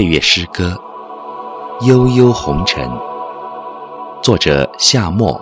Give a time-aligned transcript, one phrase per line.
[0.00, 0.74] 配乐诗歌
[1.86, 2.88] 《悠悠红尘》，
[4.22, 5.38] 作者夏末，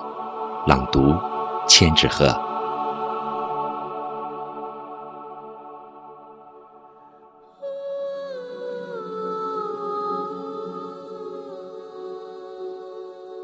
[0.67, 1.15] 朗读
[1.69, 2.37] 千纸鹤。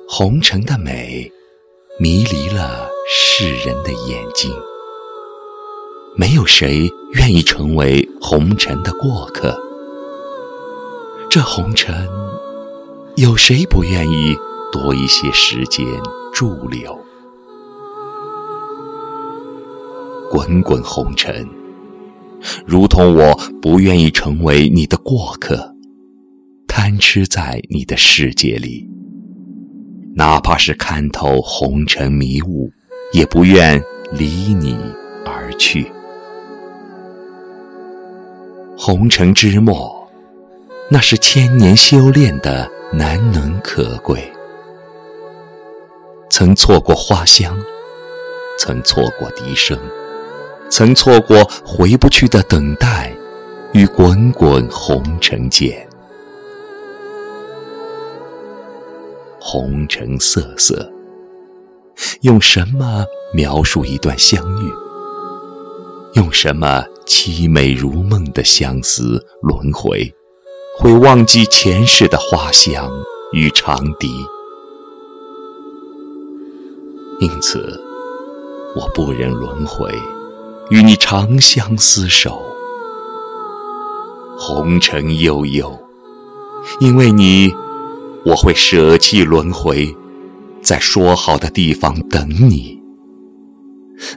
[0.09, 1.31] 红尘的美，
[2.01, 4.53] 迷离了世人的眼睛。
[6.17, 9.57] 没有谁愿意成为红尘的过客。
[11.35, 11.93] 这红尘，
[13.17, 14.37] 有谁不愿意
[14.71, 15.85] 多一些时间
[16.33, 16.97] 驻留？
[20.31, 21.45] 滚滚红尘，
[22.65, 25.75] 如同我不愿意成为你的过客，
[26.69, 28.89] 贪吃在你的世界里。
[30.15, 32.71] 哪怕是看透红尘迷雾，
[33.13, 34.79] 也不愿离你
[35.27, 35.91] 而去。
[38.79, 40.04] 红尘之末，
[40.95, 44.33] 那是千年修炼的难能可贵。
[46.31, 47.59] 曾错过花香，
[48.61, 49.77] 曾错过笛声，
[50.71, 53.13] 曾错过回不去的等待
[53.73, 55.85] 与滚滚红尘间。
[59.41, 60.89] 红尘瑟瑟，
[62.21, 64.71] 用什么描述一段相遇？
[66.15, 70.09] 用什么凄美如梦的相思轮回，
[70.79, 72.91] 会忘记前世的花香
[73.33, 74.27] 与长笛？
[77.21, 77.81] 因此，
[78.75, 79.93] 我不忍轮回，
[80.71, 82.43] 与你长相厮守。
[84.37, 85.79] 红尘悠悠，
[86.81, 87.53] 因为你。
[88.27, 89.95] 我会舍弃轮回，
[90.63, 92.81] 在说好的地方等你，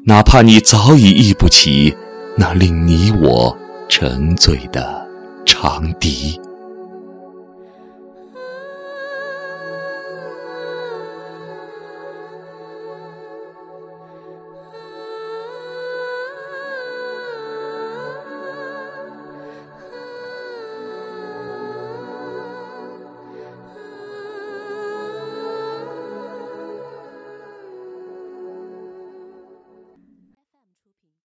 [0.05, 1.93] 哪怕你早已忆不起
[2.37, 3.53] 那令你我
[3.89, 5.05] 沉醉的
[5.45, 6.39] 长笛。